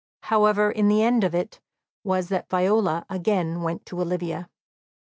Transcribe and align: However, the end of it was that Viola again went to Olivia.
However, 0.21 0.73
the 0.75 1.03
end 1.03 1.23
of 1.23 1.35
it 1.35 1.59
was 2.03 2.29
that 2.29 2.49
Viola 2.49 3.05
again 3.07 3.61
went 3.61 3.85
to 3.85 4.01
Olivia. 4.01 4.49